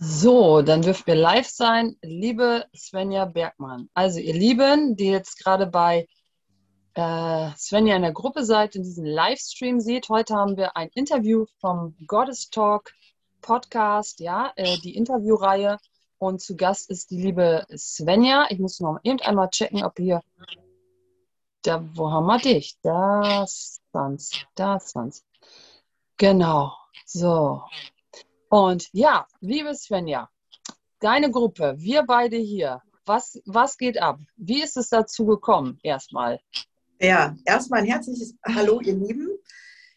[0.00, 3.90] So, dann dürft ihr live sein, liebe Svenja Bergmann.
[3.94, 6.06] Also ihr Lieben, die jetzt gerade bei
[6.94, 11.46] äh, Svenja in der Gruppe seid und diesen Livestream seht, heute haben wir ein Interview
[11.60, 12.92] vom Goddess Talk
[13.40, 15.78] Podcast, ja, äh, die Interviewreihe.
[16.18, 18.46] Und zu Gast ist die liebe Svenja.
[18.50, 20.22] Ich muss noch eben einmal checken, ob hier,
[21.62, 22.76] da, wo haben wir dich?
[22.82, 25.24] Das, sonst, das, sonst.
[26.16, 26.72] Genau,
[27.04, 27.62] so.
[28.48, 30.30] Und ja, liebe Svenja,
[31.00, 34.20] deine Gruppe, wir beide hier, was, was geht ab?
[34.36, 36.40] Wie ist es dazu gekommen, erstmal?
[37.00, 39.28] Ja, erstmal ein herzliches Hallo, ihr Lieben.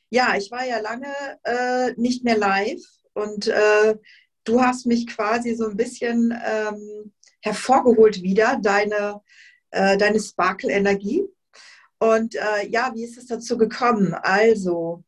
[0.10, 2.82] Ja, ich war ja lange äh, nicht mehr live
[3.14, 3.96] und äh,
[4.44, 9.22] du hast mich quasi so ein bisschen ähm, hervorgeholt wieder, deine,
[9.72, 11.24] äh, deine Sparkle-Energie.
[12.00, 14.14] Und äh, ja, wie ist es dazu gekommen?
[14.14, 15.04] Also,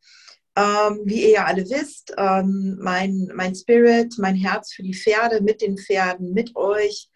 [0.55, 5.41] ähm, wie ihr ja alle wisst, ähm, mein, mein Spirit, mein Herz für die Pferde,
[5.41, 7.09] mit den Pferden, mit euch,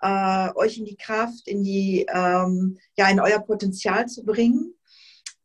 [0.00, 4.74] äh, euch in die Kraft, in die, ähm, ja, in euer Potenzial zu bringen.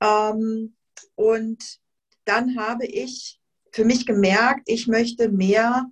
[0.02, 0.76] Ähm,
[1.16, 1.80] und
[2.26, 3.40] dann habe ich
[3.72, 5.86] für mich gemerkt, ich möchte mehr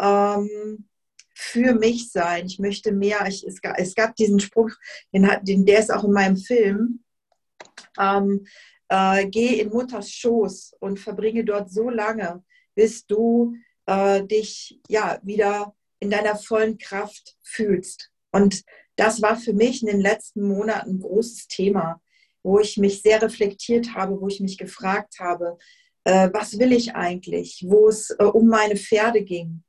[0.00, 0.88] ähm,
[1.34, 2.46] für mich sein.
[2.46, 3.26] Ich möchte mehr.
[3.26, 4.70] Ich, es, gab, es, gab, diesen Spruch,
[5.12, 7.00] den, den, der ist auch in meinem Film.
[7.98, 8.46] Ähm,
[8.88, 12.42] äh, geh in Mutters Schoß und verbringe dort so lange,
[12.74, 13.54] bis du
[13.86, 18.10] äh, dich ja wieder in deiner vollen Kraft fühlst.
[18.32, 18.62] Und
[18.96, 22.00] das war für mich in den letzten Monaten ein großes Thema,
[22.42, 25.58] wo ich mich sehr reflektiert habe, wo ich mich gefragt habe,
[26.04, 29.64] äh, was will ich eigentlich, wo es äh, um meine Pferde ging.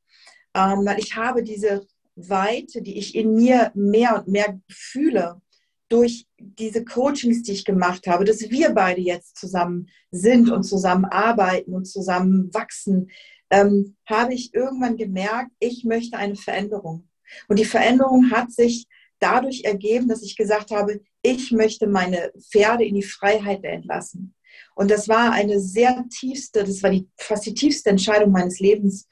[0.53, 5.41] Ähm, weil ich habe diese Weite, die ich in mir mehr und mehr fühle,
[5.89, 11.05] durch diese Coachings, die ich gemacht habe, dass wir beide jetzt zusammen sind und zusammen
[11.05, 13.09] arbeiten und zusammen wachsen,
[13.49, 17.07] ähm, habe ich irgendwann gemerkt, ich möchte eine Veränderung.
[17.47, 18.87] Und die Veränderung hat sich
[19.19, 24.33] dadurch ergeben, dass ich gesagt habe, ich möchte meine Pferde in die Freiheit entlassen.
[24.75, 29.07] Und das war eine sehr tiefste, das war die, fast die tiefste Entscheidung meines Lebens,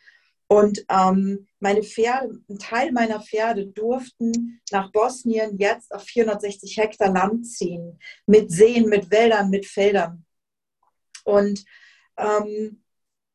[0.48, 7.12] und ähm, meine Pferde, ein Teil meiner Pferde durften nach Bosnien jetzt auf 460 Hektar
[7.12, 10.26] Land ziehen, mit Seen, mit Wäldern, mit Feldern.
[11.24, 11.64] Und
[12.18, 12.84] ähm,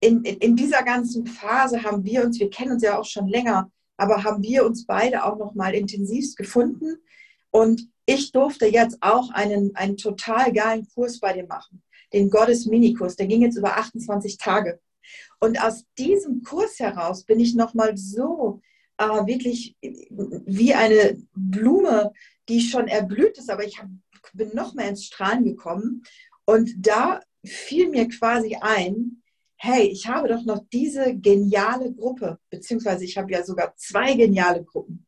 [0.01, 3.27] in, in, in, dieser ganzen Phase haben wir uns, wir kennen uns ja auch schon
[3.27, 6.99] länger, aber haben wir uns beide auch noch mal intensivst gefunden.
[7.51, 11.83] Und ich durfte jetzt auch einen, einen total geilen Kurs bei dir machen,
[12.13, 13.17] den Gottes Minikurs.
[13.17, 14.79] Der ging jetzt über 28 Tage.
[15.41, 18.61] Und aus diesem Kurs heraus bin ich nochmal so
[18.99, 22.13] äh, wirklich wie eine Blume,
[22.49, 23.89] die schon erblüht ist, aber ich hab,
[24.33, 26.03] bin noch mehr ins Strahlen gekommen.
[26.45, 29.23] Und da fiel mir quasi ein,
[29.57, 34.65] hey, ich habe doch noch diese geniale Gruppe, beziehungsweise ich habe ja sogar zwei geniale
[34.65, 35.07] Gruppen.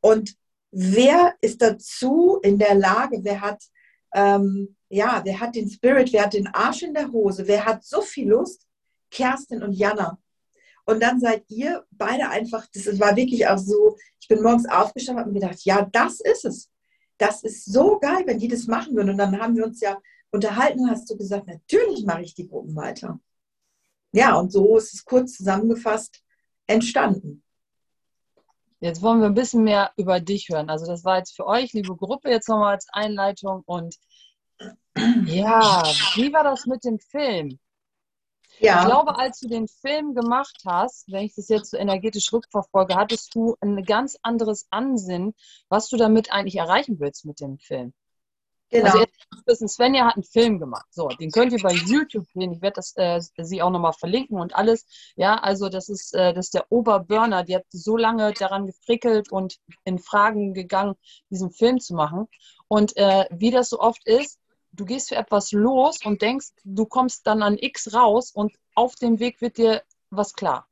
[0.00, 0.36] Und
[0.70, 3.62] wer ist dazu in der Lage, wer hat,
[4.12, 7.84] ähm, ja, wer hat den Spirit, wer hat den Arsch in der Hose, wer hat
[7.84, 8.66] so viel Lust,
[9.14, 10.18] Kerstin und Jana.
[10.84, 15.24] Und dann seid ihr beide einfach, das war wirklich auch so, ich bin morgens aufgestanden
[15.24, 16.70] und habe mir gedacht, ja, das ist es.
[17.16, 19.10] Das ist so geil, wenn die das machen würden.
[19.10, 19.98] Und dann haben wir uns ja
[20.30, 23.18] unterhalten und hast du gesagt, natürlich mache ich die Gruppen weiter.
[24.12, 26.22] Ja, und so ist es kurz zusammengefasst
[26.66, 27.42] entstanden.
[28.80, 30.68] Jetzt wollen wir ein bisschen mehr über dich hören.
[30.68, 33.62] Also das war jetzt für euch, liebe Gruppe, jetzt nochmal als Einleitung.
[33.64, 33.96] Und
[35.24, 35.82] ja,
[36.16, 37.58] wie war das mit dem Film?
[38.60, 38.80] Ja.
[38.80, 42.94] Ich glaube, als du den Film gemacht hast, wenn ich das jetzt so energetisch rückverfolge,
[42.94, 45.34] hattest du ein ganz anderes Ansinnen,
[45.68, 47.92] was du damit eigentlich erreichen willst mit dem Film.
[48.70, 48.86] Genau.
[48.86, 49.04] Also
[49.46, 50.86] jetzt, Svenja hat einen Film gemacht.
[50.90, 52.52] So, den könnt ihr bei YouTube sehen.
[52.52, 54.86] Ich werde das äh, sie auch nochmal verlinken und alles.
[55.16, 57.44] Ja, also das ist, äh, das ist der Oberburner.
[57.44, 60.94] Die hat so lange daran gefrickelt und in Fragen gegangen,
[61.30, 62.26] diesen Film zu machen.
[62.66, 64.40] Und äh, wie das so oft ist,
[64.74, 68.94] du gehst für etwas los und denkst, du kommst dann an X raus und auf
[68.96, 70.68] dem Weg wird dir was klar.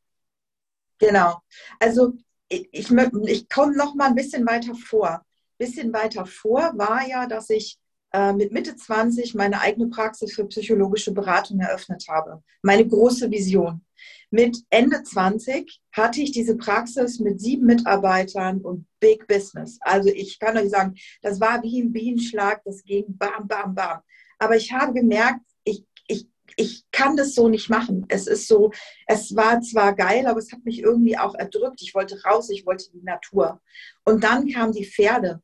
[0.99, 1.41] Genau.
[1.81, 2.13] Also
[2.49, 5.10] ich, ich, ich komme noch mal ein bisschen weiter vor.
[5.10, 5.25] Ein
[5.59, 7.78] bisschen weiter vor war ja, dass ich
[8.12, 12.42] äh, mit Mitte 20 meine eigene Praxis für psychologische Beratung eröffnet habe.
[12.62, 13.84] Meine große Vision.
[14.30, 19.78] Mit Ende 20 hatte ich diese Praxis mit sieben Mitarbeitern und Big Business.
[19.80, 24.00] Also ich kann euch sagen, das war wie ein Bienenschlag, das ging bam, bam, bam.
[24.38, 26.26] Aber ich habe gemerkt, ich, ich,
[26.56, 28.06] ich kann das so nicht machen.
[28.09, 28.72] Es ist so,
[29.06, 31.80] es war zwar geil, aber es hat mich irgendwie auch erdrückt.
[31.82, 33.60] Ich wollte raus, ich wollte die Natur.
[34.04, 35.42] Und dann kamen die Pferde.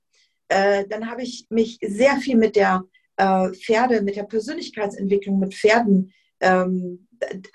[0.48, 2.84] Äh, dann habe ich mich sehr viel mit der
[3.16, 7.06] äh, Pferde, mit der Persönlichkeitsentwicklung mit Pferden ähm,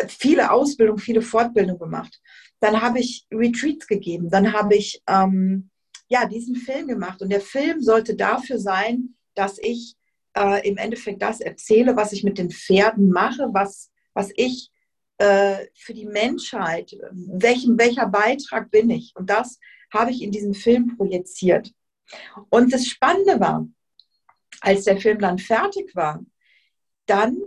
[0.08, 2.20] viele Ausbildung, viele Fortbildung gemacht.
[2.60, 5.70] dann habe ich Retreats gegeben, dann habe ich ähm,
[6.08, 7.22] ja diesen Film gemacht.
[7.22, 9.96] Und der Film sollte dafür sein, dass ich
[10.38, 14.72] äh, im Endeffekt das erzähle, was ich mit den Pferden mache, was, was ich
[15.18, 19.14] äh, für die Menschheit, welchen, welcher Beitrag bin ich?
[19.16, 19.60] Und das
[19.94, 21.72] habe ich in diesem Film projiziert.
[22.50, 23.68] Und das Spannende war,
[24.62, 26.24] als der Film dann fertig war,
[27.06, 27.42] dann,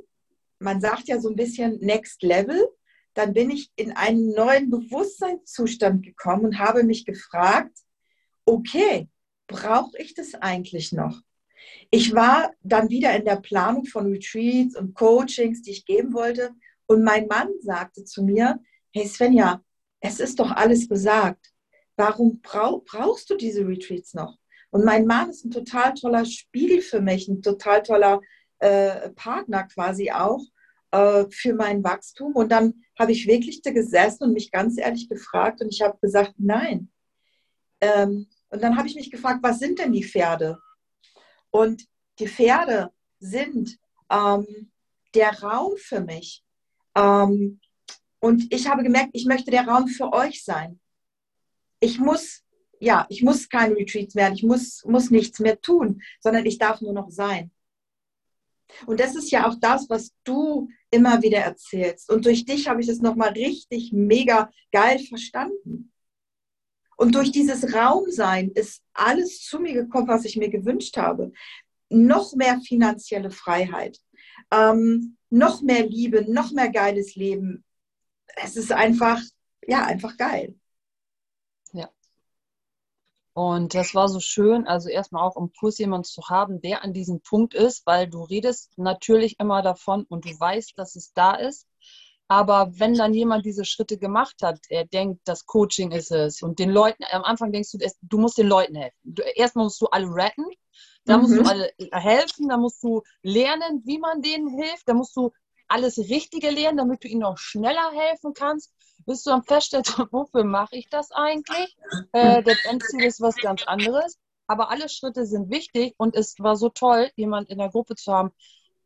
[0.59, 2.69] man sagt ja so ein bisschen Next Level,
[3.15, 7.79] dann bin ich in einen neuen Bewusstseinszustand gekommen und habe mich gefragt,
[8.45, 9.09] okay,
[9.47, 11.23] brauche ich das eigentlich noch?
[11.91, 16.51] Ich war dann wieder in der Planung von Retreats und Coachings, die ich geben wollte.
[16.87, 18.61] Und mein Mann sagte zu mir,
[18.93, 19.63] hey Svenja,
[20.01, 21.53] es ist doch alles gesagt.
[21.97, 24.37] Warum brauch, brauchst du diese Retreats noch?
[24.71, 28.21] Und mein Mann ist ein total toller Spiegel für mich, ein total toller
[28.59, 30.43] äh, Partner quasi auch
[30.91, 32.35] äh, für mein Wachstum.
[32.35, 35.99] Und dann habe ich wirklich da gesessen und mich ganz ehrlich gefragt und ich habe
[36.01, 36.91] gesagt, nein.
[37.81, 40.59] Ähm, und dann habe ich mich gefragt, was sind denn die Pferde?
[41.51, 41.87] Und
[42.19, 43.79] die Pferde sind
[44.11, 44.71] ähm,
[45.15, 46.45] der Raum für mich.
[46.95, 47.61] Ähm,
[48.21, 50.81] und ich habe gemerkt, ich möchte der Raum für euch sein.
[51.81, 52.43] Ich muss,
[52.81, 56.81] ja, ich muss keine Retreats mehr, ich muss, muss nichts mehr tun, sondern ich darf
[56.81, 57.51] nur noch sein.
[58.87, 62.11] Und das ist ja auch das, was du immer wieder erzählst.
[62.11, 65.93] Und durch dich habe ich das nochmal richtig mega geil verstanden.
[66.97, 71.33] Und durch dieses Raumsein ist alles zu mir gekommen, was ich mir gewünscht habe.
[71.89, 73.99] Noch mehr finanzielle Freiheit,
[74.51, 77.65] ähm, noch mehr Liebe, noch mehr geiles Leben.
[78.43, 79.21] Es ist einfach,
[79.67, 80.55] ja, einfach geil.
[83.37, 86.95] Und das war so schön, also erstmal auch im Kurs jemanden zu haben, der an
[86.95, 91.35] diesem Punkt ist, weil du redest natürlich immer davon und du weißt, dass es da
[91.35, 91.69] ist.
[92.29, 96.59] Aber wenn dann jemand diese Schritte gemacht hat, er denkt, das Coaching ist es und
[96.59, 98.97] den Leuten, am Anfang denkst du, du musst den Leuten helfen.
[99.05, 100.47] Du, erstmal musst du alle retten,
[101.05, 101.47] dann musst du mhm.
[101.47, 105.31] alle helfen, dann musst du lernen, wie man denen hilft, dann musst du
[105.69, 108.73] alles Richtige lernen, damit du ihnen noch schneller helfen kannst
[109.05, 111.77] bis du dann feststellst, wofür mache ich das eigentlich?
[112.13, 114.19] Äh, das Endziel ist was ganz anderes.
[114.49, 118.13] Aber alle Schritte sind wichtig und es war so toll, jemand in der Gruppe zu
[118.13, 118.31] haben,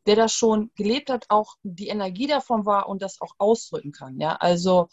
[0.07, 4.19] der das schon gelebt hat, auch die Energie davon war und das auch ausdrücken kann.
[4.19, 4.87] Ja, also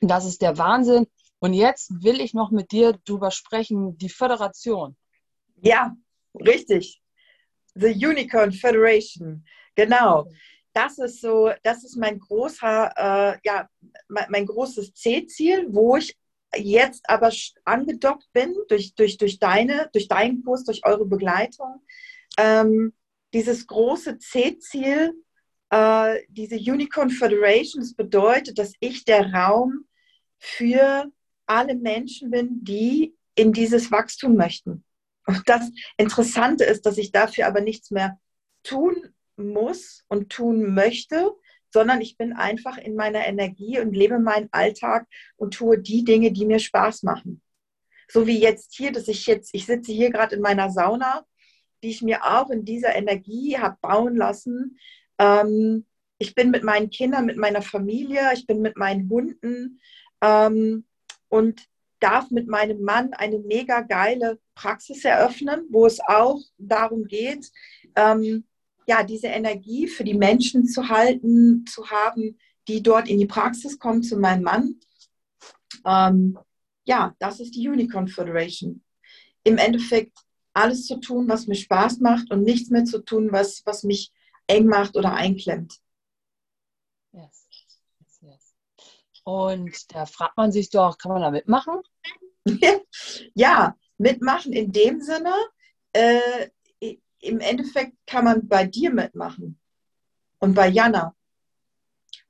[0.00, 1.06] das ist der Wahnsinn.
[1.38, 4.96] Und jetzt will ich noch mit dir drüber sprechen, die Föderation.
[5.60, 5.94] Ja,
[6.34, 7.02] richtig.
[7.74, 9.44] The Unicorn Federation.
[9.74, 10.26] Genau
[10.74, 13.68] das ist so, das ist mein großer, äh, ja,
[14.08, 16.16] mein, mein großes C-Ziel, wo ich
[16.56, 17.32] jetzt aber
[17.64, 21.82] angedockt bin durch, durch, durch, deine, durch deinen Kurs, durch eure Begleitung.
[22.38, 22.92] Ähm,
[23.32, 25.14] dieses große C-Ziel,
[25.70, 29.86] äh, diese Unicorn Federation, das bedeutet, dass ich der Raum
[30.38, 31.10] für
[31.46, 34.84] alle Menschen bin, die in dieses Wachstum möchten.
[35.26, 38.18] Und das Interessante ist, dass ich dafür aber nichts mehr
[38.62, 41.32] tun muss und tun möchte,
[41.72, 46.30] sondern ich bin einfach in meiner Energie und lebe meinen Alltag und tue die Dinge,
[46.30, 47.42] die mir Spaß machen.
[48.08, 51.24] So wie jetzt hier, dass ich jetzt, ich sitze hier gerade in meiner Sauna,
[51.82, 54.78] die ich mir auch in dieser Energie habe bauen lassen.
[55.18, 55.84] Ähm,
[56.18, 59.80] ich bin mit meinen Kindern, mit meiner Familie, ich bin mit meinen Hunden
[60.20, 60.86] ähm,
[61.28, 61.66] und
[62.00, 67.50] darf mit meinem Mann eine mega geile Praxis eröffnen, wo es auch darum geht,
[67.96, 68.44] ähm,
[68.86, 72.38] ja, diese Energie für die Menschen zu halten, zu haben,
[72.68, 74.80] die dort in die Praxis kommen zu meinem Mann.
[75.84, 76.38] Ähm,
[76.84, 78.82] ja, das ist die Unicorn Federation.
[79.42, 80.18] Im Endeffekt
[80.52, 84.12] alles zu tun, was mir Spaß macht und nichts mehr zu tun, was, was mich
[84.46, 85.80] eng macht oder einklemmt.
[87.12, 87.46] Yes.
[88.00, 88.54] Yes, yes.
[89.24, 91.80] Und da fragt man sich doch, kann man da mitmachen?
[93.34, 95.34] ja, mitmachen in dem Sinne,
[95.92, 96.48] äh,
[97.24, 99.58] im Endeffekt kann man bei dir mitmachen
[100.38, 101.14] und bei Jana.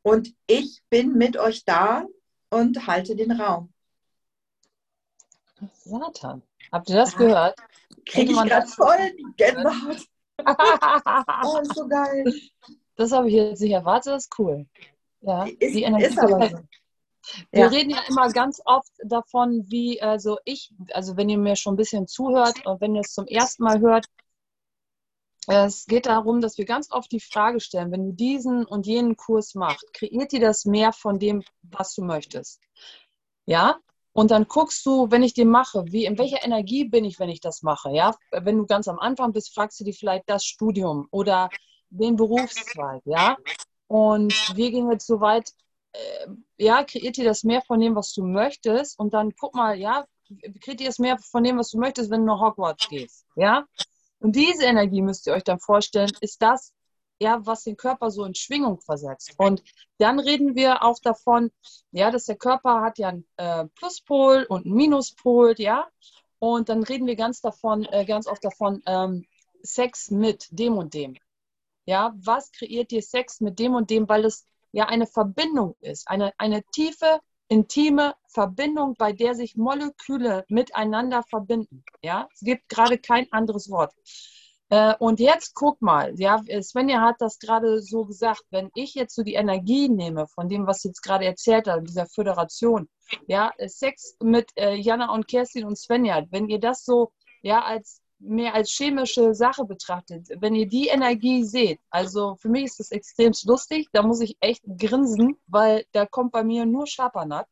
[0.03, 2.07] Und ich bin mit euch da
[2.51, 3.73] und halte den Raum.
[5.85, 6.43] Satan.
[6.71, 7.59] Habt ihr das gehört?
[8.07, 10.07] Kriege ich gerade voll die Gänsehaut.
[11.45, 12.33] oh, ist so geil.
[12.97, 14.67] Das habe ich jetzt nicht erwartet, das ist cool.
[15.21, 16.59] Ja, ist, die Energie ist aber so.
[17.51, 17.67] Wir ja.
[17.69, 21.79] reden ja immer ganz oft davon, wie, also ich, also wenn ihr mir schon ein
[21.79, 24.07] bisschen zuhört und wenn ihr es zum ersten Mal hört,
[25.47, 29.17] es geht darum, dass wir ganz oft die Frage stellen, wenn du diesen und jenen
[29.17, 32.61] Kurs machst, kreiert dir das mehr von dem, was du möchtest?
[33.47, 33.79] Ja?
[34.13, 37.29] Und dann guckst du, wenn ich den mache, wie, in welcher Energie bin ich, wenn
[37.29, 37.91] ich das mache?
[37.91, 38.15] Ja?
[38.31, 41.51] Wenn du ganz am Anfang bist, fragst du dir vielleicht das Studium oder
[41.91, 43.37] den Berufszweig, ja?
[43.87, 45.51] Und wir gehen jetzt so weit,
[45.93, 46.27] äh,
[46.59, 50.05] ja, kreiert dir das mehr von dem, was du möchtest und dann guck mal, ja,
[50.61, 53.67] kreiert dir das mehr von dem, was du möchtest, wenn du nach Hogwarts gehst, ja?
[54.25, 56.73] Und diese Energie müsst ihr euch dann vorstellen, ist das,
[57.21, 59.35] ja, was den Körper so in Schwingung versetzt.
[59.37, 59.63] Und
[59.99, 61.51] dann reden wir auch davon,
[61.91, 65.87] ja, dass der Körper hat ja einen äh, Pluspol und einen Minuspol, ja.
[66.39, 69.27] Und dann reden wir ganz davon, äh, ganz oft davon, ähm,
[69.63, 71.19] Sex mit dem und dem.
[71.85, 76.09] Ja, was kreiert dir Sex mit dem und dem, weil es ja eine Verbindung ist,
[76.09, 81.85] eine, eine tiefe, intime Verbindung, bei der sich Moleküle miteinander verbinden.
[82.03, 83.93] Ja, es gibt gerade kein anderes Wort.
[84.71, 89.15] Äh, und jetzt guck mal, ja, Svenja hat das gerade so gesagt, wenn ich jetzt
[89.15, 92.89] so die Energie nehme von dem, was jetzt gerade erzählt hat, dieser Föderation,
[93.27, 98.01] ja, Sex mit äh, Jana und Kerstin und Svenja, wenn ihr das so, ja, als
[98.27, 102.91] mehr als chemische Sache betrachtet, wenn ihr die Energie seht, also für mich ist das
[102.91, 107.49] extrem lustig, da muss ich echt grinsen, weil da kommt bei mir nur Schabernack.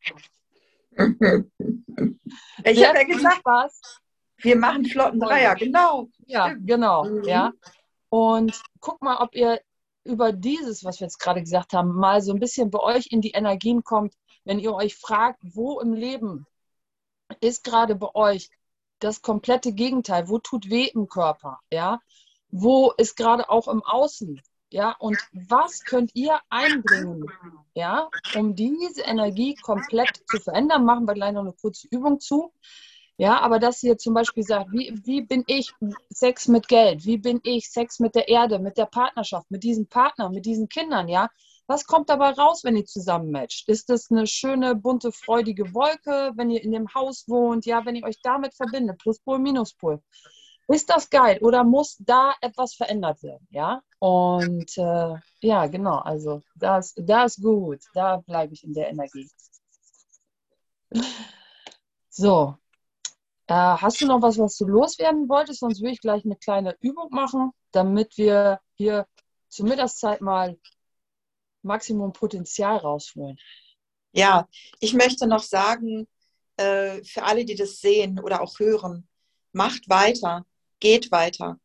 [0.97, 4.01] ich habe ja gesagt, Spaß.
[4.37, 6.07] wir machen flotten Dreier, genau.
[6.25, 6.67] Ja, Stimmt.
[6.67, 7.23] genau, mhm.
[7.23, 7.51] ja.
[8.09, 9.59] Und guck mal, ob ihr
[10.03, 13.21] über dieses, was wir jetzt gerade gesagt haben, mal so ein bisschen bei euch in
[13.21, 14.13] die Energien kommt,
[14.43, 16.45] wenn ihr euch fragt, wo im Leben
[17.39, 18.49] ist gerade bei euch
[18.99, 20.29] das komplette Gegenteil.
[20.29, 21.59] Wo tut weh im Körper?
[21.71, 21.99] Ja?
[22.49, 24.41] Wo ist gerade auch im Außen?
[24.69, 27.27] Ja, und was könnt ihr einbringen,
[27.75, 30.83] ja, um diese Energie komplett zu verändern?
[30.83, 32.51] Machen wir gleich noch eine kurze Übung zu.
[33.17, 35.71] Ja, aber dass ihr zum Beispiel sagt, wie, wie bin ich
[36.09, 37.05] Sex mit Geld?
[37.05, 40.67] Wie bin ich Sex mit der Erde, mit der Partnerschaft, mit diesem Partner, mit diesen
[40.67, 41.07] Kindern?
[41.07, 41.29] Ja,
[41.67, 43.69] was kommt dabei raus, wenn ihr zusammen matcht?
[43.69, 47.65] Ist das eine schöne, bunte, freudige Wolke, wenn ihr in dem Haus wohnt?
[47.65, 50.01] Ja, wenn ihr euch damit verbindet, Pluspol, Minuspol.
[50.67, 53.47] Ist das geil oder muss da etwas verändert werden?
[53.51, 57.81] Ja, und äh, ja, genau, also das, das ist gut.
[57.93, 59.29] Da bleibe ich in der Energie.
[62.09, 62.55] So,
[63.47, 65.59] äh, hast du noch was, was du loswerden wolltest?
[65.59, 69.07] Sonst würde ich gleich eine kleine Übung machen, damit wir hier
[69.49, 70.57] zur Mittagszeit mal
[71.63, 73.37] Maximum Potenzial rausholen.
[74.13, 74.47] Ja,
[74.79, 76.07] ich möchte noch sagen,
[76.57, 79.07] äh, für alle, die das sehen oder auch hören,
[79.53, 80.45] macht weiter,
[80.79, 81.59] geht weiter.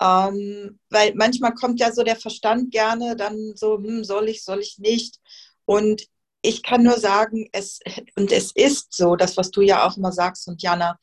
[0.00, 4.60] Ähm, weil manchmal kommt ja so der Verstand gerne dann so, hm, soll ich, soll
[4.60, 5.18] ich nicht.
[5.64, 6.06] Und
[6.42, 7.80] ich kann nur sagen, es,
[8.16, 10.98] und es ist so, das, was du ja auch immer sagst und Jana,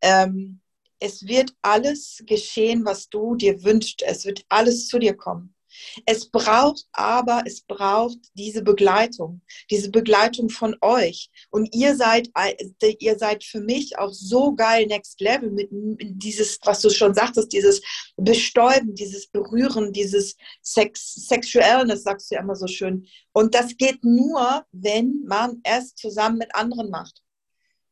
[0.00, 0.60] ähm,
[0.98, 4.02] es wird alles geschehen, was du dir wünschst.
[4.02, 5.55] Es wird alles zu dir kommen.
[6.04, 9.40] Es braucht aber, es braucht diese Begleitung,
[9.70, 11.30] diese Begleitung von euch.
[11.50, 12.30] Und ihr seid,
[12.98, 15.68] ihr seid für mich auch so geil Next Level mit
[16.00, 17.80] dieses, was du schon sagtest, dieses
[18.16, 23.06] Bestäuben, dieses Berühren, dieses Sex, Sexuellness, sagst du ja immer so schön.
[23.32, 27.22] Und das geht nur, wenn man es zusammen mit anderen macht.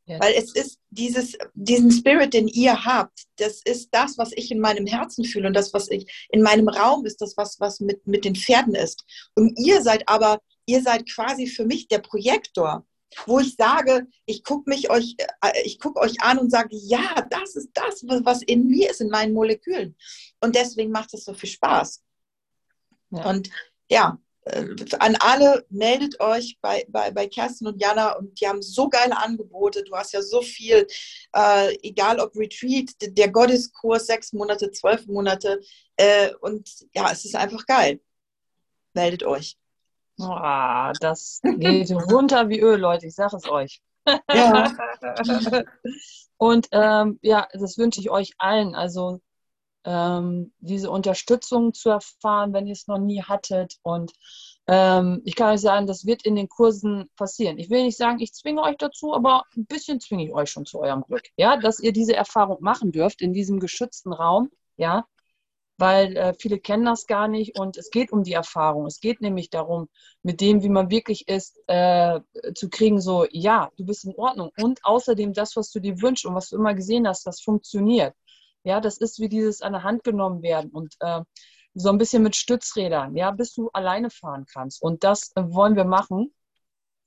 [0.07, 0.21] Ja.
[0.21, 4.61] Weil es ist dieses, diesen Spirit, den ihr habt, das ist das, was ich in
[4.61, 8.07] meinem Herzen fühle und das, was ich in meinem Raum ist, das, was, was mit,
[8.07, 9.05] mit den Pferden ist.
[9.35, 12.87] Und ihr seid aber, ihr seid quasi für mich der Projektor,
[13.27, 17.27] wo ich sage, ich gucke mich euch, äh, ich gucke euch an und sage, ja,
[17.31, 19.97] das ist das, was in mir ist, in meinen Molekülen.
[20.41, 22.03] Und deswegen macht es so viel Spaß.
[23.11, 23.31] Ja.
[23.31, 23.49] Und
[23.89, 24.19] ja,
[24.99, 29.17] an alle, meldet euch bei, bei, bei Kerstin und Jana und die haben so geile
[29.17, 29.83] Angebote.
[29.85, 30.87] Du hast ja so viel,
[31.35, 35.61] äh, egal ob Retreat, der Gotteskurs, sechs Monate, zwölf Monate.
[35.97, 38.01] Äh, und ja, es ist einfach geil.
[38.93, 39.57] Meldet euch.
[40.19, 43.81] Oh, das geht runter wie Öl, Leute, ich sage es euch.
[44.31, 44.71] Ja.
[46.37, 48.75] und ähm, ja, das wünsche ich euch allen.
[48.75, 49.21] Also
[49.85, 53.77] ähm, diese Unterstützung zu erfahren, wenn ihr es noch nie hattet.
[53.83, 54.13] Und
[54.67, 57.59] ähm, ich kann euch sagen, das wird in den Kursen passieren.
[57.59, 60.67] Ich will nicht sagen, ich zwinge euch dazu, aber ein bisschen zwinge ich euch schon
[60.67, 61.25] zu eurem Glück.
[61.37, 64.51] Ja, dass ihr diese Erfahrung machen dürft in diesem geschützten Raum.
[64.77, 65.07] Ja,
[65.77, 68.87] weil äh, viele kennen das gar nicht und es geht um die Erfahrung.
[68.87, 69.89] Es geht nämlich darum,
[70.23, 72.21] mit dem, wie man wirklich ist, äh,
[72.55, 74.51] zu kriegen, so, ja, du bist in Ordnung.
[74.61, 78.15] Und außerdem das, was du dir wünschst und was du immer gesehen hast, das funktioniert.
[78.65, 81.21] Ja, das ist wie dieses an der Hand genommen werden und äh,
[81.75, 84.83] so ein bisschen mit Stützrädern, ja, bis du alleine fahren kannst.
[84.83, 86.35] Und das wollen wir machen.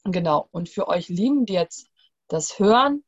[0.04, 0.48] Genau.
[0.52, 1.88] Und für euch Lieben, die jetzt
[2.28, 3.04] das hören,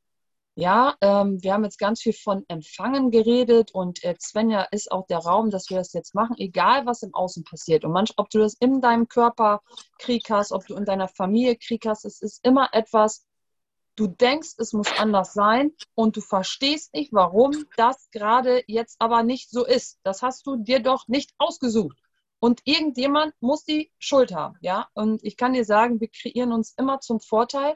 [0.55, 5.07] ja, ähm, wir haben jetzt ganz viel von Empfangen geredet und äh, Svenja ist auch
[5.07, 7.85] der Raum, dass wir das jetzt machen, egal was im Außen passiert.
[7.85, 9.61] Und manchmal, ob du das in deinem Körper
[9.99, 13.25] Krieg hast, ob du in deiner Familie Krieg hast, es ist immer etwas,
[13.99, 19.23] Du denkst, es muss anders sein und du verstehst nicht, warum das gerade jetzt aber
[19.23, 19.99] nicht so ist.
[20.03, 21.97] Das hast du dir doch nicht ausgesucht.
[22.39, 24.87] Und irgendjemand muss die Schuld haben, ja.
[24.93, 27.75] Und ich kann dir sagen, wir kreieren uns immer zum Vorteil.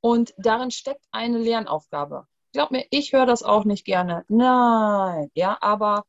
[0.00, 2.26] Und darin steckt eine Lernaufgabe.
[2.52, 4.24] Glaub mir, ich höre das auch nicht gerne.
[4.26, 6.04] Nein, ja, aber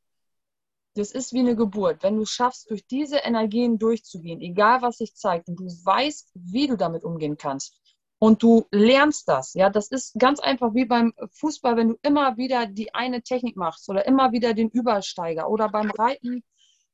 [0.96, 2.02] das ist wie eine Geburt.
[2.02, 6.66] Wenn du schaffst, durch diese Energien durchzugehen, egal was sich zeigt, und du weißt, wie
[6.66, 7.80] du damit umgehen kannst,
[8.20, 12.38] und du lernst das, ja, das ist ganz einfach wie beim Fußball, wenn du immer
[12.38, 16.44] wieder die eine Technik machst oder immer wieder den Übersteiger oder beim Reiten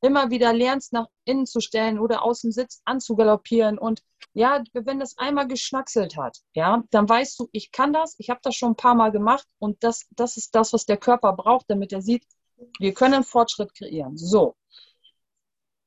[0.02, 3.78] immer wieder lernst, nach innen zu stellen oder aus dem Sitz anzugaloppieren.
[3.78, 4.04] Und
[4.34, 8.40] ja, wenn das einmal geschnackselt hat, ja, dann weißt du, ich kann das, ich habe
[8.44, 11.66] das schon ein paar Mal gemacht und das, das ist das, was der Körper braucht,
[11.70, 12.26] damit er sieht,
[12.80, 14.18] wir können Fortschritt kreieren.
[14.18, 14.56] So.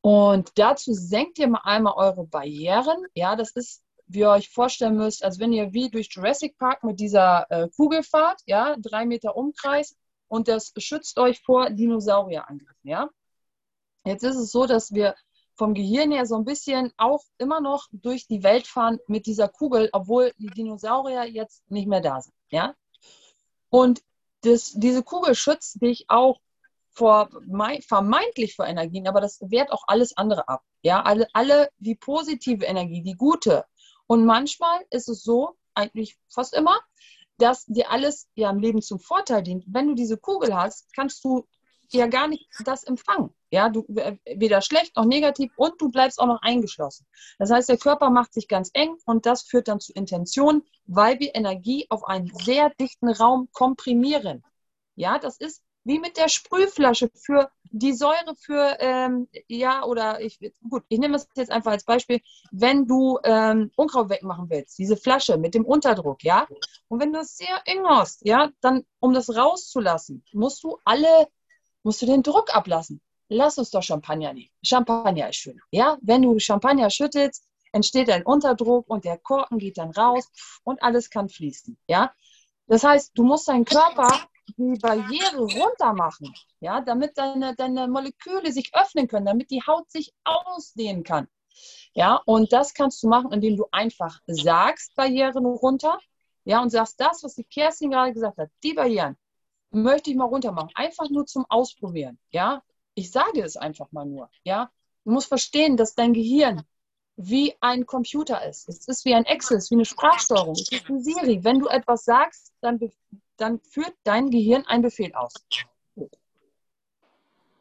[0.00, 3.04] Und dazu senkt ihr mal einmal eure Barrieren.
[3.14, 6.84] Ja, das ist, wie ihr euch vorstellen müsst, als wenn ihr wie durch Jurassic Park
[6.84, 9.96] mit dieser äh, Kugel fahrt, ja, drei Meter Umkreis
[10.28, 13.08] und das schützt euch vor Dinosaurierangriffen, ja.
[14.04, 15.14] Jetzt ist es so, dass wir
[15.58, 19.48] vom Gehirn her so ein bisschen auch immer noch durch die Welt fahren mit dieser
[19.48, 22.34] Kugel, obwohl die Dinosaurier jetzt nicht mehr da sind.
[22.48, 22.74] Ja?
[23.68, 24.02] Und
[24.42, 26.40] das, diese Kugel schützt dich auch
[26.90, 27.28] vor
[27.86, 30.62] vermeintlich vor Energien, aber das wehrt auch alles andere ab.
[30.82, 33.64] Ja, alle, alle die positive Energie, die gute.
[34.08, 36.80] Und manchmal ist es so, eigentlich fast immer,
[37.36, 39.64] dass dir alles ja im Leben zum Vorteil dient.
[39.68, 41.46] Wenn du diese Kugel hast, kannst du
[41.90, 43.30] ja gar nicht das empfangen.
[43.50, 47.06] Ja, du weder schlecht noch negativ und du bleibst auch noch eingeschlossen.
[47.38, 51.18] Das heißt, der Körper macht sich ganz eng und das führt dann zu Intention, weil
[51.20, 54.42] wir Energie auf einen sehr dichten Raum komprimieren.
[54.96, 60.38] Ja, das ist wie mit der Sprühflasche für die Säure für, ähm, ja, oder ich,
[60.68, 62.20] gut, ich nehme es jetzt einfach als Beispiel,
[62.50, 66.46] wenn du ähm, Unkraut wegmachen willst, diese Flasche mit dem Unterdruck, ja,
[66.88, 71.28] und wenn du es sehr eng hast, ja, dann, um das rauszulassen, musst du alle
[71.82, 73.00] musst du den Druck ablassen.
[73.28, 74.50] Lass uns doch Champagner nehmen.
[74.62, 75.60] Champagner ist schön.
[75.70, 80.28] Ja, wenn du Champagner schüttelst, entsteht ein Unterdruck und der Korken geht dann raus
[80.64, 81.78] und alles kann fließen.
[81.86, 82.12] Ja,
[82.66, 88.52] das heißt, du musst deinen Körper die Barriere runter machen, ja, damit deine, deine Moleküle
[88.52, 91.28] sich öffnen können, damit die Haut sich ausdehnen kann.
[91.94, 95.98] Ja, und das kannst du machen, indem du einfach sagst, Barrieren runter,
[96.44, 99.16] ja, und sagst das, was die Kerstin gerade gesagt hat, die Barrieren,
[99.70, 100.70] möchte ich mal runter machen.
[100.74, 102.18] Einfach nur zum Ausprobieren.
[102.30, 102.62] Ja,
[102.94, 104.30] ich sage es einfach mal nur.
[104.44, 104.70] Ja,
[105.04, 106.62] du musst verstehen, dass dein Gehirn
[107.16, 108.68] wie ein Computer ist.
[108.68, 111.42] Es ist wie ein Excel, es ist wie eine Sprachsteuerung, es ist eine Siri.
[111.42, 112.78] Wenn du etwas sagst, dann,
[113.38, 115.32] dann führt dein Gehirn einen Befehl aus.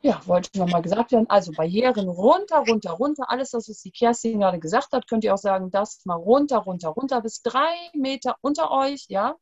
[0.01, 1.29] Ja, wollte ich nochmal gesagt werden.
[1.29, 3.29] Also Barrieren runter, runter, runter.
[3.29, 6.89] Alles, was die Kerstin gerade gesagt hat, könnt ihr auch sagen, das mal runter, runter,
[6.89, 9.05] runter bis drei Meter unter euch.
[9.09, 9.35] Ja,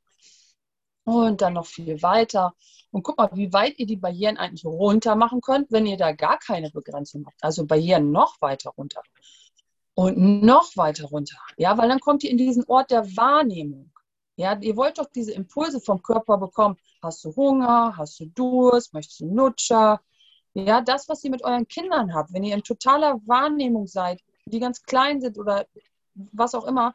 [1.06, 2.56] und dann noch viel weiter.
[2.92, 6.12] Und guck mal, wie weit ihr die Barrieren eigentlich runter machen könnt, wenn ihr da
[6.14, 7.44] gar keine Begrenzung habt.
[7.44, 9.02] Also Barrieren noch weiter runter.
[9.94, 11.38] Und noch weiter runter.
[11.58, 13.92] Ja, weil dann kommt ihr in diesen Ort der Wahrnehmung.
[14.38, 16.78] Ja, ihr wollt doch diese Impulse vom Körper bekommen.
[17.02, 17.96] Hast du Hunger?
[17.98, 18.94] Hast du Durst?
[18.94, 20.02] Möchtest du Nutscher?
[20.54, 24.60] Ja, das, was ihr mit euren Kindern habt, wenn ihr in totaler Wahrnehmung seid, die
[24.60, 25.66] ganz klein sind oder
[26.16, 26.94] was auch immer,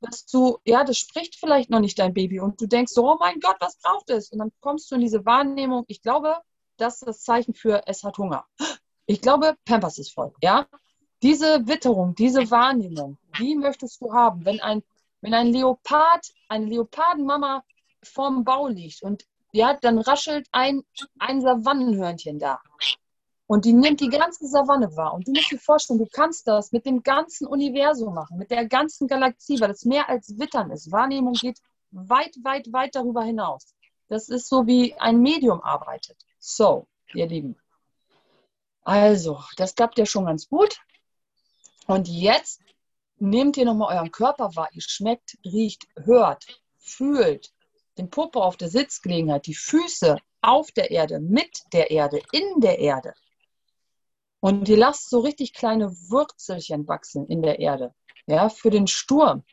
[0.00, 3.16] dass du, ja, das spricht vielleicht noch nicht dein Baby und du denkst so, oh
[3.18, 4.30] mein Gott, was braucht es?
[4.30, 6.36] Und dann kommst du in diese Wahrnehmung, ich glaube,
[6.76, 8.46] das ist das Zeichen für, es hat Hunger.
[9.06, 10.66] Ich glaube, Pampers ist voll, ja?
[11.22, 14.82] Diese Witterung, diese Wahrnehmung, die möchtest du haben, wenn ein,
[15.20, 17.62] wenn ein Leopard, eine Leopardenmama
[18.02, 20.82] vorm Bau liegt und ja, dann raschelt ein,
[21.18, 22.60] ein Savannenhörnchen da.
[23.46, 25.12] Und die nimmt die ganze Savanne wahr.
[25.12, 28.66] Und du musst dir vorstellen, du kannst das mit dem ganzen Universum machen, mit der
[28.66, 30.92] ganzen Galaxie, weil es mehr als Wittern ist.
[30.92, 31.58] Wahrnehmung geht
[31.90, 33.74] weit, weit, weit darüber hinaus.
[34.08, 36.16] Das ist so, wie ein Medium arbeitet.
[36.38, 37.56] So, ihr Lieben.
[38.84, 40.78] Also, das klappt ja schon ganz gut.
[41.88, 42.60] Und jetzt
[43.20, 44.68] nehmt ihr nochmal euren Körper wahr.
[44.72, 46.46] Ihr schmeckt, riecht, hört,
[46.78, 47.52] fühlt
[47.98, 52.78] den Popo auf der Sitzgelegenheit, die Füße auf der Erde, mit der Erde, in der
[52.78, 53.14] Erde.
[54.40, 57.94] Und ihr lasst so richtig kleine Wurzelchen wachsen in der Erde.
[58.26, 59.44] Ja, für den Sturm.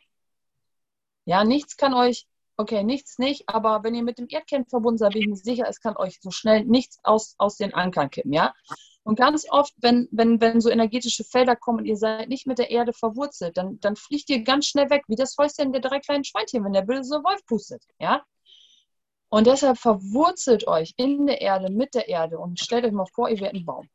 [1.26, 2.26] Ja, nichts kann euch,
[2.56, 5.68] okay, nichts nicht, aber wenn ihr mit dem Erdkern verbunden seid, bin ich mir sicher,
[5.68, 8.54] es kann euch so schnell nichts aus, aus den Ankern kippen, ja.
[9.08, 12.60] Und ganz oft, wenn, wenn, wenn so energetische Felder kommen und ihr seid nicht mit
[12.60, 16.00] der Erde verwurzelt, dann, dann fliegt ihr ganz schnell weg, wie das Häuschen der drei
[16.00, 18.22] kleinen Schweinchen, wenn der böse Wolf pustet, ja.
[19.30, 23.30] Und deshalb verwurzelt euch in der Erde, mit der Erde und stellt euch mal vor,
[23.30, 23.88] ihr werdet ein Baum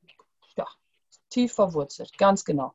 [1.33, 2.73] tief verwurzelt, ganz genau.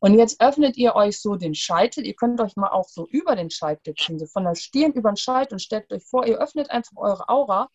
[0.00, 2.06] Und jetzt öffnet ihr euch so den Scheitel.
[2.06, 5.10] Ihr könnt euch mal auch so über den Scheitel ziehen, so von der Stirn über
[5.10, 7.68] den Scheitel und stellt euch vor, ihr öffnet einfach eure Aura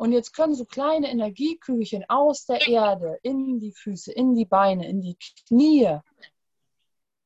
[0.00, 4.88] Und jetzt können so kleine Energiekügelchen aus der Erde in die Füße, in die Beine,
[4.88, 5.98] in die Knie,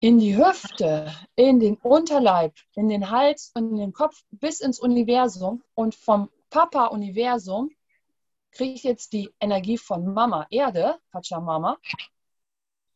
[0.00, 4.80] in die Hüfte, in den Unterleib, in den Hals und in den Kopf bis ins
[4.80, 5.62] Universum.
[5.74, 7.70] Und vom Papa-Universum
[8.50, 11.78] kriege ich jetzt die Energie von Mama Erde, Pachamama,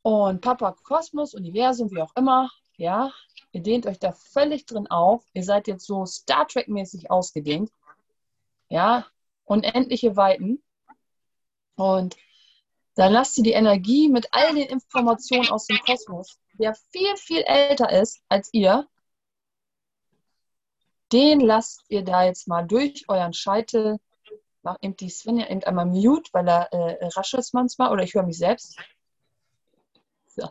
[0.03, 2.51] und Papa Kosmos, Universum, wie auch immer.
[2.77, 3.12] Ja,
[3.53, 5.25] ihr dehnt euch da völlig drin auf.
[5.35, 7.71] Ihr seid jetzt so Star Trek-mäßig ausgedehnt.
[8.71, 9.07] Ja,
[9.48, 10.62] unendliche Weiten.
[11.76, 12.16] Und
[12.94, 17.42] dann lasst ihr die Energie mit all den Informationen aus dem Kosmos, der viel, viel
[17.42, 18.88] älter ist als ihr,
[21.12, 23.98] den lasst ihr da jetzt mal durch euren Scheitel.
[24.62, 28.24] Mach eben die Svenja eben einmal mute, weil er äh, raschelt manchmal oder ich höre
[28.24, 28.78] mich selbst.
[30.26, 30.50] So.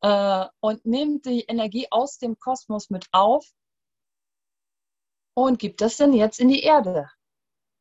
[0.00, 3.46] Äh, und nimmt die Energie aus dem Kosmos mit auf
[5.34, 7.10] und gibt das dann jetzt in die Erde.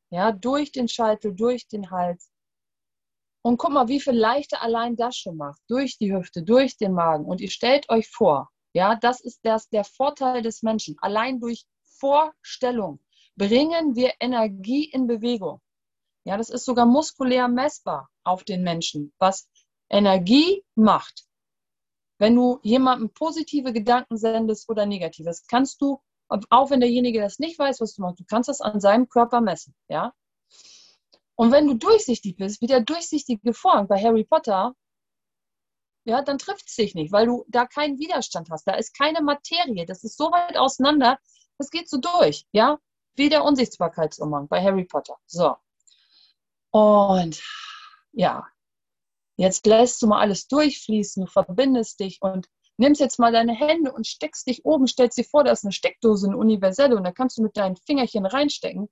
[0.09, 2.31] Ja, durch den Scheitel, durch den Hals.
[3.43, 5.61] Und guck mal, wie viel leichter allein das schon macht.
[5.67, 7.25] Durch die Hüfte, durch den Magen.
[7.25, 10.95] Und ihr stellt euch vor, ja, das ist das, der Vorteil des Menschen.
[10.99, 12.99] Allein durch Vorstellung
[13.35, 15.61] bringen wir Energie in Bewegung.
[16.25, 19.47] Ja, das ist sogar muskulär messbar auf den Menschen, was
[19.89, 21.25] Energie macht.
[22.19, 27.57] Wenn du jemandem positive Gedanken sendest oder negatives, kannst du auch wenn derjenige das nicht
[27.57, 30.13] weiß, was du machst, du kannst das an seinem Körper messen, ja.
[31.35, 34.73] Und wenn du durchsichtig bist, wie der durchsichtige Vorhang bei Harry Potter,
[36.05, 38.65] ja, dann trifft es dich nicht, weil du da keinen Widerstand hast.
[38.65, 41.19] Da ist keine Materie, das ist so weit auseinander,
[41.57, 42.79] das geht so durch, ja,
[43.15, 45.17] wie der Unsichtbarkeitsumhang bei Harry Potter.
[45.25, 45.55] So.
[46.71, 47.41] Und
[48.13, 48.47] ja,
[49.35, 53.91] jetzt lässt du mal alles durchfließen, du verbindest dich und nimmst jetzt mal deine Hände
[53.91, 57.11] und steckst dich oben, stellst dir vor, da ist eine Steckdose, eine universelle, und da
[57.11, 58.89] kannst du mit deinen Fingerchen reinstecken.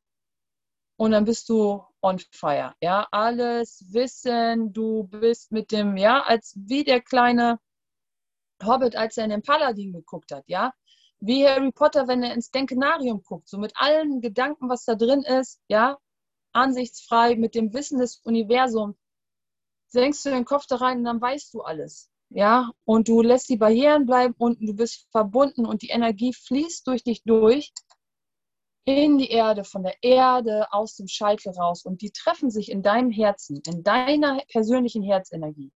[0.98, 2.74] Und dann bist du on fire.
[2.82, 7.60] Ja, alles Wissen, du bist mit dem, ja, als wie der kleine
[8.64, 10.74] Hobbit, als er in den Paladin geguckt hat, ja,
[11.20, 15.24] wie Harry Potter, wenn er ins Denkenarium guckt, so mit allen Gedanken, was da drin
[15.24, 15.98] ist, ja,
[16.54, 18.96] ansichtsfrei, mit dem Wissen des Universums,
[19.88, 23.48] senkst du den Kopf da rein und dann weißt du alles ja, und du lässt
[23.48, 27.72] die Barrieren bleiben unten, du bist verbunden und die Energie fließt durch dich durch
[28.84, 32.84] in die Erde, von der Erde aus dem Scheitel raus und die treffen sich in
[32.84, 35.72] deinem Herzen, in deiner persönlichen Herzenergie.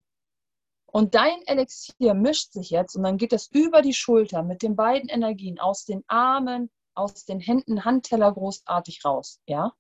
[0.86, 4.76] Und dein Elixier mischt sich jetzt und dann geht das über die Schulter mit den
[4.76, 9.72] beiden Energien aus den Armen, aus den Händen, Handteller großartig raus, ja.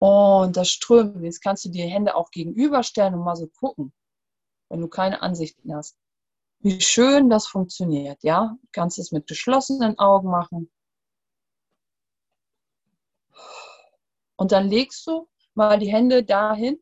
[0.00, 1.22] Und das strömt.
[1.22, 3.92] Jetzt kannst du die Hände auch gegenüberstellen und mal so gucken
[4.68, 5.96] wenn du keine Ansichten hast.
[6.60, 8.56] Wie schön das funktioniert, ja?
[8.60, 10.70] Du kannst es mit geschlossenen Augen machen.
[14.36, 16.80] Und dann legst du mal die Hände dahin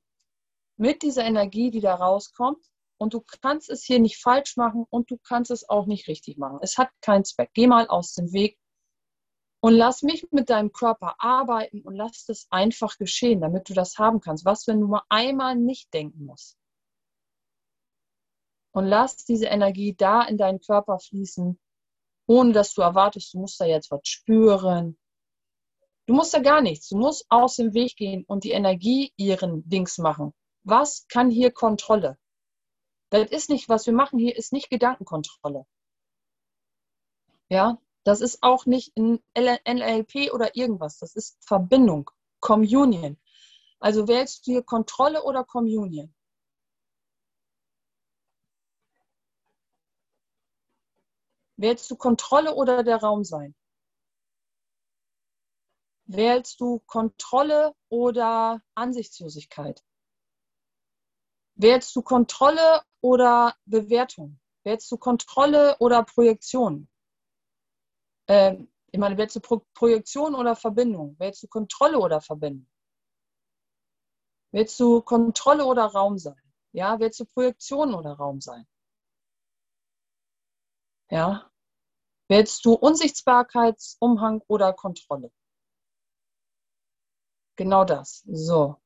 [0.77, 2.65] mit dieser Energie, die da rauskommt.
[2.99, 6.39] Und du kannst es hier nicht falsch machen und du kannst es auch nicht richtig
[6.39, 6.59] machen.
[6.63, 7.51] Es hat keinen Zweck.
[7.53, 8.59] Geh mal aus dem Weg
[9.61, 13.99] und lass mich mit deinem Körper arbeiten und lass das einfach geschehen, damit du das
[13.99, 14.45] haben kannst.
[14.45, 16.57] Was, wenn du mal einmal nicht denken musst?
[18.77, 21.59] Und lass diese Energie da in deinen Körper fließen,
[22.27, 24.99] ohne dass du erwartest, du musst da jetzt was spüren.
[26.05, 26.91] Du musst da gar nichts.
[26.91, 30.35] Du musst aus dem Weg gehen und die Energie ihren Dings machen.
[30.63, 32.19] Was kann hier Kontrolle?
[33.09, 35.65] Das ist nicht, was wir machen hier, ist nicht Gedankenkontrolle.
[37.49, 40.99] Ja, das ist auch nicht ein NLP oder irgendwas.
[40.99, 42.11] Das ist Verbindung,
[42.41, 43.17] Communion.
[43.81, 46.15] Also wählst du hier Kontrolle oder Communion?
[51.57, 53.55] Wählst du Kontrolle oder der Raum sein?
[56.07, 59.83] Wählst du Kontrolle oder Ansichtslosigkeit?
[61.57, 64.39] Wählst du Kontrolle oder Bewertung?
[64.63, 66.89] Wählst du Kontrolle oder Projektion?
[68.29, 71.17] Ähm, ich meine, wählst du Pro Projektion oder Verbindung?
[71.19, 72.69] Wählst du Kontrolle oder Verbindung?
[74.53, 76.41] Wählst du Kontrolle oder Raum sein?
[76.73, 78.67] Ja, willst du Projektion oder Raum sein?
[81.11, 81.51] Ja.
[82.29, 85.31] Wählst du Unsichtbarkeitsumhang oder Kontrolle?
[87.57, 88.23] Genau das.
[88.27, 88.77] So.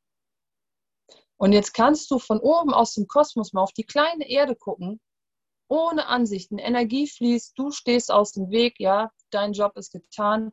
[1.37, 5.00] Und jetzt kannst du von oben aus dem Kosmos mal auf die kleine Erde gucken,
[5.68, 6.59] ohne Ansichten.
[6.59, 10.52] Energie fließt, du stehst aus dem Weg, ja, dein Job ist getan.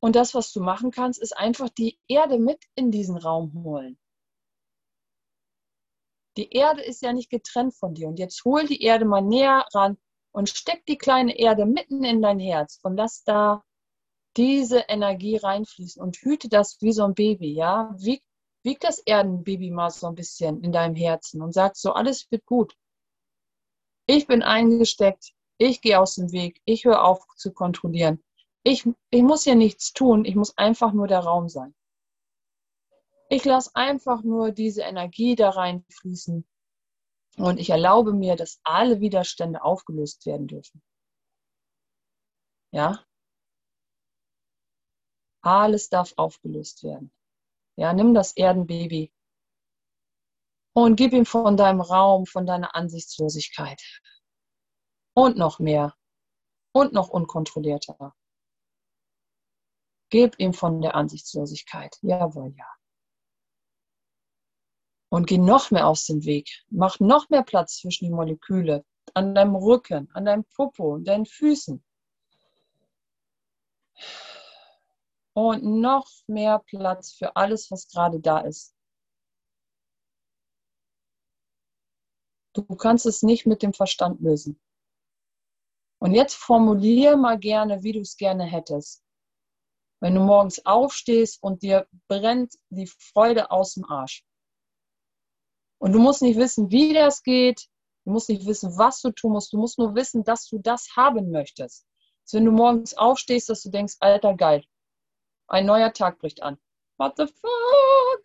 [0.00, 3.98] Und das, was du machen kannst, ist einfach die Erde mit in diesen Raum holen.
[6.38, 8.08] Die Erde ist ja nicht getrennt von dir.
[8.08, 9.98] Und jetzt hol die Erde mal näher ran
[10.38, 13.64] und steck die kleine Erde mitten in dein Herz und lass da
[14.36, 17.92] diese Energie reinfließen und hüte das wie so ein Baby, ja?
[17.98, 18.22] Wieg,
[18.62, 22.46] wieg das Erdenbaby mal so ein bisschen in deinem Herzen und sag so, alles wird
[22.46, 22.76] gut.
[24.06, 28.22] Ich bin eingesteckt, ich gehe aus dem Weg, ich höre auf zu kontrollieren.
[28.62, 31.74] Ich, ich muss hier nichts tun, ich muss einfach nur der Raum sein.
[33.28, 36.46] Ich lasse einfach nur diese Energie da reinfließen
[37.38, 40.82] und ich erlaube mir, dass alle Widerstände aufgelöst werden dürfen.
[42.72, 43.04] Ja?
[45.42, 47.12] Alles darf aufgelöst werden.
[47.76, 49.12] Ja, nimm das Erdenbaby
[50.78, 53.82] und gib ihm von deinem Raum, von deiner Ansichtslosigkeit.
[55.14, 55.96] Und noch mehr.
[56.72, 58.14] Und noch unkontrollierter.
[60.10, 61.96] Gib ihm von der Ansichtslosigkeit.
[62.02, 62.77] Jawohl, ja.
[65.10, 66.64] Und geh noch mehr aus dem Weg.
[66.70, 68.84] Mach noch mehr Platz zwischen die Moleküle.
[69.14, 71.82] An deinem Rücken, an deinem Popo, deinen Füßen.
[75.32, 78.74] Und noch mehr Platz für alles, was gerade da ist.
[82.52, 84.60] Du kannst es nicht mit dem Verstand lösen.
[86.00, 89.02] Und jetzt formulier mal gerne, wie du es gerne hättest.
[90.00, 94.24] Wenn du morgens aufstehst und dir brennt die Freude aus dem Arsch.
[95.78, 97.68] Und du musst nicht wissen, wie das geht.
[98.04, 99.52] Du musst nicht wissen, was du tun musst.
[99.52, 101.86] Du musst nur wissen, dass du das haben möchtest.
[102.24, 104.64] Dass wenn du morgens aufstehst, dass du denkst, alter geil,
[105.46, 106.58] ein neuer Tag bricht an.
[106.98, 108.24] What the fuck?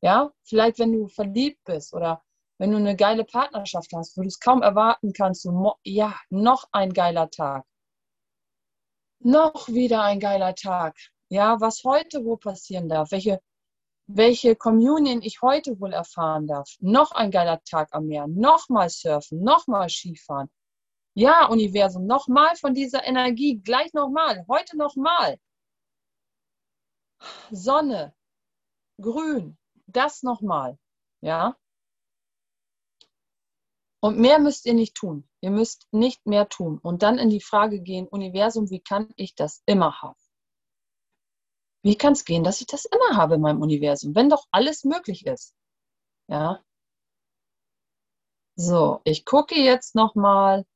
[0.00, 2.22] Ja, vielleicht wenn du verliebt bist oder
[2.58, 6.68] wenn du eine geile Partnerschaft hast, wo du es kaum erwarten kannst, so, ja, noch
[6.72, 7.64] ein geiler Tag.
[9.20, 10.96] Noch wieder ein geiler Tag.
[11.28, 13.40] Ja, was heute wohl passieren darf, welche,
[14.08, 16.76] welche Communion ich heute wohl erfahren darf.
[16.80, 20.50] Noch ein geiler Tag am Meer, nochmal surfen, nochmal Skifahren.
[21.14, 25.38] Ja, Universum, nochmal von dieser Energie, gleich nochmal, heute nochmal.
[27.50, 28.14] Sonne,
[29.00, 30.78] Grün, das nochmal.
[31.20, 31.56] Ja,
[34.00, 35.28] und mehr müsst ihr nicht tun.
[35.40, 36.78] Ihr müsst nicht mehr tun.
[36.78, 40.27] Und dann in die Frage gehen, Universum, wie kann ich das immer haben?
[41.82, 44.84] Wie kann es gehen, dass ich das immer habe in meinem Universum, wenn doch alles
[44.84, 45.54] möglich ist?
[46.28, 46.62] Ja.
[48.58, 50.66] So, ich gucke jetzt nochmal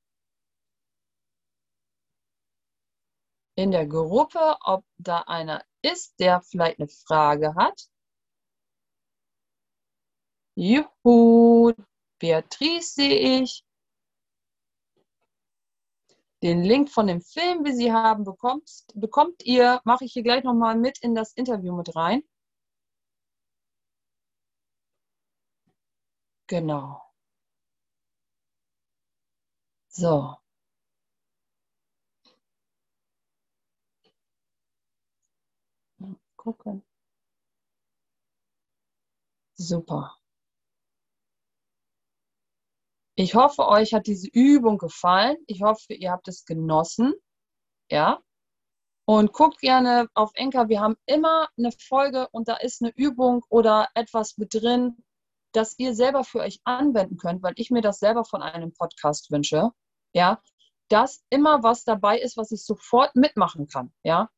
[3.56, 7.88] in der Gruppe, ob da einer ist, der vielleicht eine Frage hat.
[10.56, 11.72] Juhu,
[12.18, 13.64] Beatrice sehe ich.
[16.42, 20.42] Den Link von dem Film, wie Sie haben, bekommt, bekommt ihr, mache ich hier gleich
[20.44, 22.22] nochmal mit in das Interview mit rein.
[26.48, 27.02] Genau.
[29.90, 30.36] So.
[36.36, 36.82] Gucken.
[39.56, 40.21] Super.
[43.14, 45.36] Ich hoffe, euch hat diese Übung gefallen.
[45.46, 47.12] Ich hoffe, ihr habt es genossen.
[47.90, 48.20] Ja.
[49.04, 50.68] Und guckt gerne auf Enker.
[50.68, 54.96] Wir haben immer eine Folge und da ist eine Übung oder etwas mit drin,
[55.52, 59.30] das ihr selber für euch anwenden könnt, weil ich mir das selber von einem Podcast
[59.30, 59.70] wünsche.
[60.14, 60.40] Ja.
[60.88, 63.92] Dass immer was dabei ist, was ich sofort mitmachen kann.
[64.02, 64.30] Ja.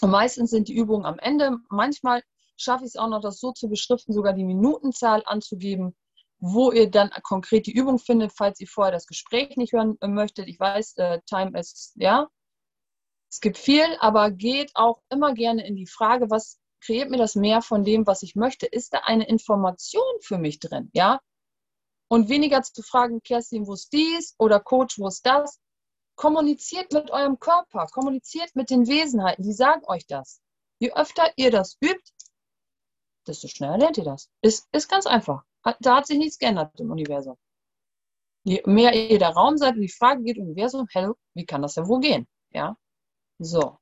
[0.00, 1.58] Und meistens sind die Übungen am Ende.
[1.68, 2.22] Manchmal
[2.56, 5.94] schaffe ich es auch noch, das so zu beschriften, sogar die Minutenzahl anzugeben
[6.40, 10.48] wo ihr dann konkret die Übung findet, falls ihr vorher das Gespräch nicht hören möchtet.
[10.48, 12.28] Ich weiß, äh, Time ist, ja,
[13.30, 17.34] es gibt viel, aber geht auch immer gerne in die Frage, was kreiert mir das
[17.34, 18.66] mehr von dem, was ich möchte?
[18.66, 21.20] Ist da eine Information für mich drin, ja?
[22.10, 24.34] Und weniger zu fragen, Kerstin, wo ist dies?
[24.38, 25.60] Oder Coach, wo ist das?
[26.16, 30.40] Kommuniziert mit eurem Körper, kommuniziert mit den Wesenheiten, die sagen euch das.
[30.78, 32.12] Je öfter ihr das übt,
[33.26, 34.30] desto schneller lernt ihr das.
[34.40, 35.44] Ist, ist ganz einfach
[35.80, 37.36] da hat sich nichts geändert im Universum.
[38.44, 41.74] Je mehr ihr der Raum seid und die Frage geht, Universum, hello, wie kann das
[41.74, 42.26] denn wohl gehen?
[42.50, 42.76] Ja,
[43.38, 43.78] so.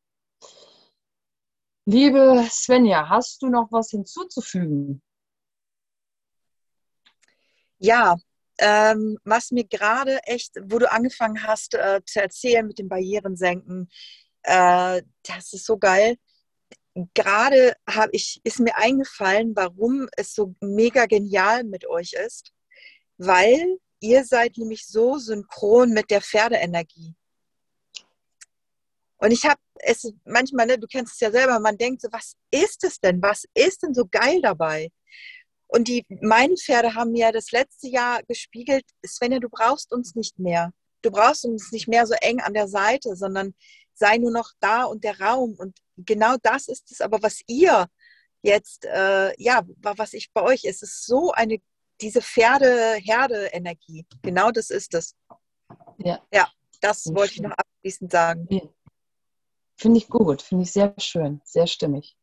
[1.85, 5.03] Liebe Svenja, hast du noch was hinzuzufügen?
[7.79, 8.17] Ja,
[8.59, 13.37] ähm, was mir gerade echt, wo du angefangen hast äh, zu erzählen mit den Barrieren
[13.37, 13.89] senken,
[14.43, 16.17] äh, das ist so geil
[17.15, 22.53] gerade habe ich, ist mir eingefallen, warum es so mega genial mit euch ist,
[23.19, 27.15] weil ihr seid nämlich so synchron mit der Pferdeenergie.
[29.19, 32.37] Und ich habe es manchmal, ne, du kennst es ja selber, man denkt so, was
[32.51, 33.21] ist es denn?
[33.23, 34.91] Was ist denn so geil dabei?
[35.69, 40.39] Und die, meine Pferde haben mir das letzte Jahr gespiegelt, Svenja, du brauchst uns nicht
[40.39, 40.73] mehr.
[41.03, 43.55] Du brauchst uns nicht mehr so eng an der Seite, sondern
[43.97, 45.55] sei nur noch da und der Raum.
[45.59, 47.87] Und genau das ist es aber, was ihr
[48.43, 51.59] jetzt, äh, ja, was ich bei euch, es ist so eine,
[52.01, 54.07] diese Pferde-Herde-Energie.
[54.23, 55.15] Genau das ist es.
[55.99, 56.23] Ja.
[56.33, 56.49] Ja,
[56.81, 58.47] das wollte ich noch abschließend sagen.
[58.51, 58.61] Ja.
[59.79, 62.17] Finde ich gut, finde ich sehr schön, sehr stimmig.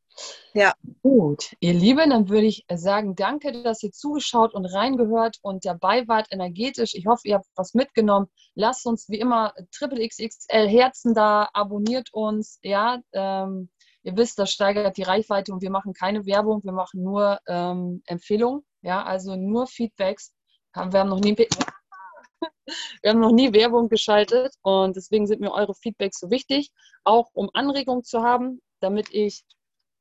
[0.53, 0.73] Ja.
[1.01, 6.07] Gut, ihr Lieben, dann würde ich sagen, danke, dass ihr zugeschaut und reingehört und dabei
[6.07, 6.93] wart energetisch.
[6.93, 8.27] Ich hoffe, ihr habt was mitgenommen.
[8.53, 12.99] Lasst uns wie immer Triple XXL Herzen da, abonniert uns, ja.
[13.13, 13.69] Ähm,
[14.03, 18.03] ihr wisst, das steigert die Reichweite und wir machen keine Werbung, wir machen nur ähm,
[18.05, 20.33] Empfehlungen, ja, also nur Feedbacks.
[20.75, 21.35] Wir haben noch nie
[23.01, 26.71] wir haben noch nie Werbung geschaltet und deswegen sind mir eure Feedbacks so wichtig,
[27.03, 29.43] auch um Anregungen zu haben, damit ich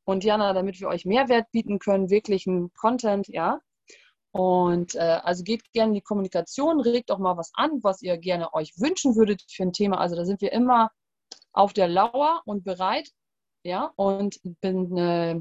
[0.04, 3.60] und Jana, damit wir euch Mehrwert bieten können, wirklichen Content, ja.
[4.32, 8.16] Und äh, also geht gerne in die Kommunikation, regt auch mal was an, was ihr
[8.16, 9.98] gerne euch wünschen würdet für ein Thema.
[9.98, 10.90] Also da sind wir immer
[11.52, 13.10] auf der Lauer und bereit,
[13.62, 13.92] ja.
[13.96, 15.40] Und bin, äh,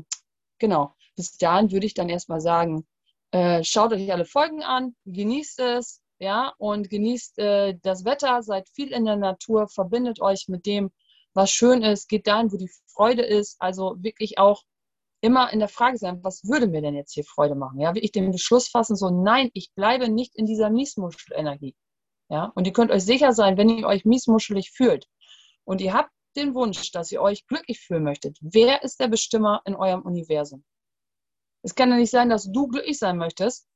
[0.59, 2.85] genau, bis dahin würde ich dann erstmal sagen,
[3.31, 8.69] äh, schaut euch alle Folgen an, genießt es, ja, und genießt äh, das Wetter, seid
[8.69, 10.91] viel in der Natur, verbindet euch mit dem,
[11.33, 13.55] was schön ist, geht dahin, wo die Freude ist.
[13.59, 14.63] Also wirklich auch
[15.21, 17.79] immer in der Frage sein, was würde mir denn jetzt hier Freude machen?
[17.79, 21.75] Ja, wie ich den Beschluss fassen, so nein, ich bleibe nicht in dieser Miesmuschelenergie.
[22.29, 25.07] Ja, und ihr könnt euch sicher sein, wenn ihr euch miesmuschelig fühlt
[25.65, 29.61] und ihr habt den Wunsch, dass ihr euch glücklich fühlen möchtet, wer ist der Bestimmer
[29.65, 30.63] in eurem Universum?
[31.61, 33.67] Es kann ja nicht sein, dass du glücklich sein möchtest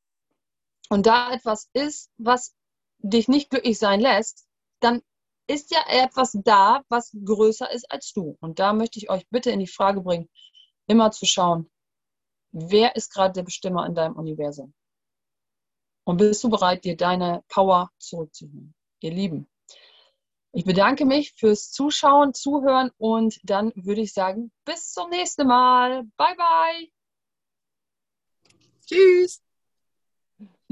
[0.89, 2.55] und da etwas ist, was
[2.99, 4.47] dich nicht glücklich sein lässt,
[4.79, 5.01] dann
[5.47, 8.38] ist ja etwas da, was größer ist als du.
[8.39, 10.29] Und da möchte ich euch bitte in die Frage bringen,
[10.88, 11.69] immer zu schauen,
[12.51, 14.73] wer ist gerade der Bestimmer in deinem Universum?
[16.05, 18.75] Und bist du bereit, dir deine Power zurückzuholen?
[19.01, 19.47] Ihr Lieben,
[20.51, 26.03] ich bedanke mich fürs Zuschauen, Zuhören und dann würde ich sagen, bis zum nächsten Mal.
[26.15, 26.89] Bye, bye.
[28.86, 29.44] Tschüss.